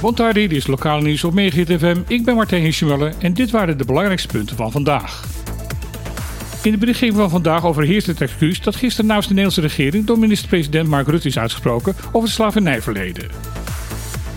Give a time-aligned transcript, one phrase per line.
[0.00, 1.98] Bontardi, dit is lokale nieuws op Megahit.
[2.06, 5.24] Ik ben Martijn Hirschmuller en dit waren de belangrijkste punten van vandaag.
[6.62, 10.18] In de berichtgeving van vandaag overheerst het excuus dat gisteren namens de Nederlandse regering door
[10.18, 13.30] minister-president Mark Rutte is uitgesproken over het slavernijverleden.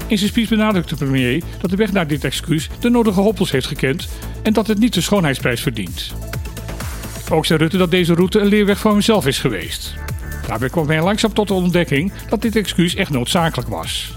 [0.07, 3.51] In zijn speech benadrukt de premier dat de weg naar dit excuus de nodige hoppels
[3.51, 4.07] heeft gekend
[4.41, 6.13] en dat het niet de schoonheidsprijs verdient.
[7.31, 9.93] Ook zei Rutte dat deze route een leerweg voor hemzelf is geweest.
[10.47, 14.15] Daarbij kwam hij langzaam tot de ontdekking dat dit excuus echt noodzakelijk was.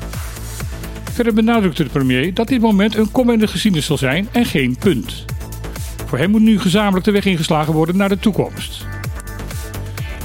[1.12, 5.24] Verder benadrukte de premier dat dit moment een kom geschiedenis zal zijn en geen punt.
[6.06, 8.86] Voor hem moet nu gezamenlijk de weg ingeslagen worden naar de toekomst.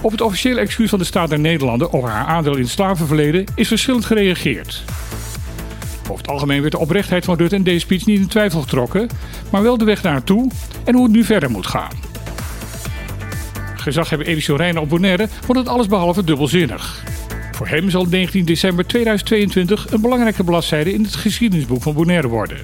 [0.02, 3.46] Op het officiële excuus van de staat der Nederlanden over haar aandeel in het slavenverleden
[3.56, 4.84] is verschillend gereageerd.
[6.02, 9.10] Over het algemeen werd de oprechtheid van Rutte in deze speech niet in twijfel getrokken,
[9.50, 10.52] maar wel de weg naartoe
[10.84, 12.11] en hoe het nu verder moet gaan.
[13.82, 17.04] Gezaghebber Elisio Reijnen op Bonaire vond het allesbehalve dubbelzinnig.
[17.52, 22.58] Voor hem zal 19 december 2022 een belangrijke bladzijde in het geschiedenisboek van Bonaire worden.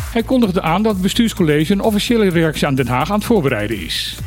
[0.00, 3.84] Hij kondigde aan dat het bestuurscollege een officiële reactie aan Den Haag aan het voorbereiden
[3.84, 4.18] is.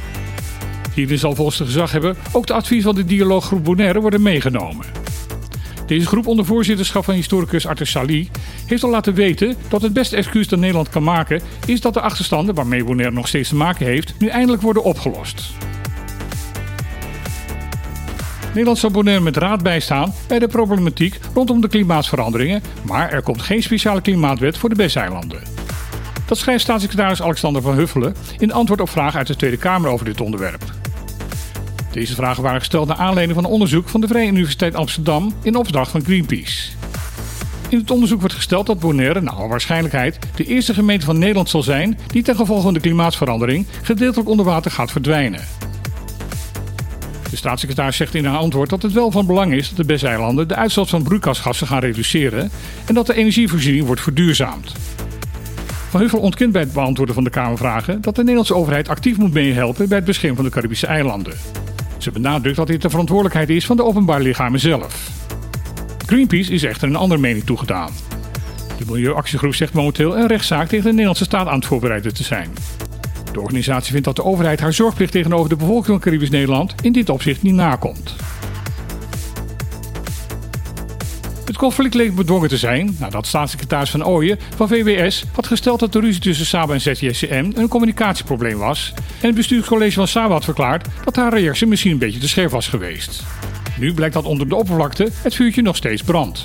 [0.93, 4.85] Hierin zal volgens de gezaghebber ook de advies van de dialooggroep Bonaire worden meegenomen.
[5.85, 8.29] Deze groep onder voorzitterschap van historicus Arthur Sali
[8.65, 12.01] heeft al laten weten dat het beste excuus dat Nederland kan maken is dat de
[12.01, 15.53] achterstanden waarmee Bonaire nog steeds te maken heeft nu eindelijk worden opgelost.
[18.57, 23.63] Nederland zal met raad bijstaan bij de problematiek rondom de klimaatsveranderingen, maar er komt geen
[23.63, 25.41] speciale klimaatwet voor de Besseilanden.
[26.25, 30.05] Dat schrijft staatssecretaris Alexander van Huffelen in antwoord op vragen uit de Tweede Kamer over
[30.05, 30.63] dit onderwerp.
[31.91, 35.55] Deze vragen waren gesteld naar aanleiding van een onderzoek van de Vrije Universiteit Amsterdam in
[35.55, 36.69] opdracht van Greenpeace.
[37.69, 41.49] In het onderzoek wordt gesteld dat Bonaire, naar alle waarschijnlijkheid, de eerste gemeente van Nederland
[41.49, 45.41] zal zijn die ten gevolge van de klimaatsverandering gedeeltelijk onder water gaat verdwijnen.
[47.29, 50.47] De staatssecretaris zegt in haar antwoord dat het wel van belang is dat de BES-eilanden
[50.47, 52.51] de uitstoot van broeikasgassen gaan reduceren
[52.85, 54.73] en dat de energievoorziening wordt verduurzaamd.
[55.89, 59.33] Van Huffel ontkent bij het beantwoorden van de Kamervragen dat de Nederlandse overheid actief moet
[59.33, 61.33] meehelpen bij het beschermen van de Caribische eilanden.
[61.97, 65.09] Ze benadrukt dat dit de verantwoordelijkheid is van de openbaar lichamen zelf.
[66.05, 67.91] Greenpeace is echter een andere mening toegedaan.
[68.77, 72.49] De Milieuactiegroep zegt momenteel een rechtszaak tegen de Nederlandse staat aan het voorbereiden te zijn.
[73.31, 76.91] De organisatie vindt dat de overheid haar zorgplicht tegenover de bevolking van Caribisch Nederland in
[76.91, 78.15] dit opzicht niet nakomt.
[81.45, 85.93] Het conflict leek bedwongen te zijn nadat staatssecretaris Van Ooyen van VWS had gesteld dat
[85.93, 90.43] de ruzie tussen Saba en ZJCM een communicatieprobleem was en het bestuurscollege van Saba had
[90.43, 93.23] verklaard dat haar reactie misschien een beetje te scherp was geweest.
[93.79, 96.43] Nu blijkt dat onder de oppervlakte het vuurtje nog steeds brandt.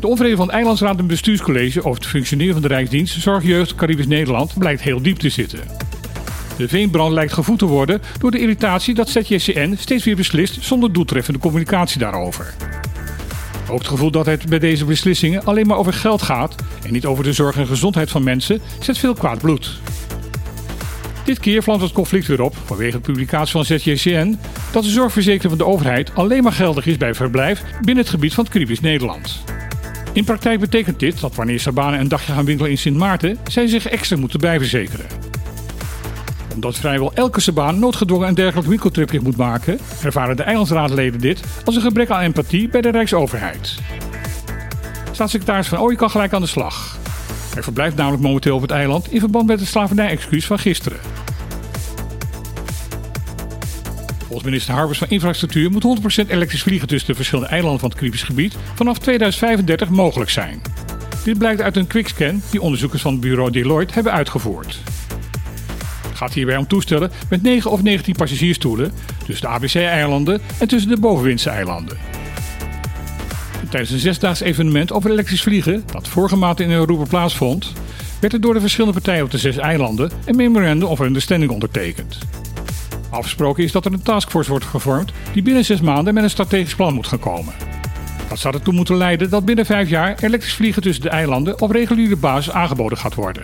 [0.00, 3.74] De onvrede van het Eilandsraad en bestuurscollege over het functioneren van de Rijksdienst Zorg Jeugd
[3.74, 5.60] Caribisch Nederland blijkt heel diep te zitten.
[6.56, 10.92] De veenbrand lijkt gevoed te worden door de irritatie dat ZJCN steeds weer beslist zonder
[10.92, 12.54] doeltreffende communicatie daarover.
[13.70, 17.06] Ook het gevoel dat het bij deze beslissingen alleen maar over geld gaat en niet
[17.06, 19.80] over de zorg en gezondheid van mensen zet veel kwaad bloed.
[21.24, 24.38] Dit keer vlamt het conflict weer op vanwege de publicatie van ZJCN
[24.72, 28.34] dat de zorgverzekering van de overheid alleen maar geldig is bij verblijf binnen het gebied
[28.34, 29.42] van het Caribisch Nederland.
[30.12, 33.66] In praktijk betekent dit dat wanneer Sabanen een dagje gaan winkelen in Sint Maarten, zij
[33.66, 35.06] zich extra moeten bijverzekeren.
[36.54, 41.76] Omdat vrijwel elke Sabaan noodgedwongen een dergelijk winkeltripje moet maken, ervaren de eilandsraadleden dit als
[41.76, 43.74] een gebrek aan empathie bij de Rijksoverheid.
[45.12, 46.98] Staatssecretaris Van Ooyen kan gelijk aan de slag.
[47.54, 50.98] Hij verblijft namelijk momenteel op het eiland in verband met het slavernij-excuus van gisteren.
[54.30, 57.98] Volgens minister Harbers van Infrastructuur moet 100% elektrisch vliegen tussen de verschillende eilanden van het
[57.98, 60.60] Caribisch gebied vanaf 2035 mogelijk zijn.
[61.24, 64.78] Dit blijkt uit een quickscan die onderzoekers van het bureau Deloitte hebben uitgevoerd.
[66.08, 68.92] Het gaat hierbij om toestellen met 9 of 19 passagiersstoelen
[69.26, 71.98] tussen de ABC-eilanden en tussen de bovenwindse eilanden.
[73.70, 77.72] Tijdens een zesdaags evenement over elektrisch vliegen, dat vorige maand in Europa plaatsvond,
[78.20, 82.18] werd er door de verschillende partijen op de zes eilanden een memorandum of understanding ondertekend.
[83.10, 86.74] Afgesproken is dat er een taskforce wordt gevormd die binnen zes maanden met een strategisch
[86.74, 87.54] plan moet gaan komen.
[88.28, 91.70] Dat zou ertoe moeten leiden dat binnen vijf jaar elektrisch vliegen tussen de eilanden op
[91.70, 93.42] reguliere basis aangeboden gaat worden.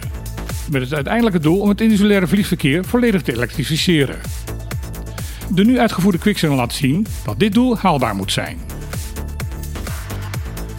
[0.70, 4.16] Met het uiteindelijke doel om het insulaire vliegverkeer volledig te elektrificeren.
[5.50, 8.58] De nu uitgevoerde quickscan laat zien dat dit doel haalbaar moet zijn.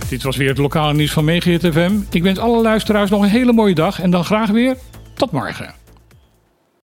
[0.10, 1.92] Dit was weer het lokale nieuws van Megahit FM.
[2.10, 4.78] Ik wens alle luisteraars nog een hele mooie dag en dan graag weer
[5.14, 5.74] tot morgen.